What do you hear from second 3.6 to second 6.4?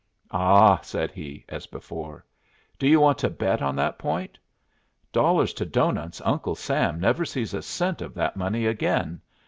on that point? Dollars to doughnuts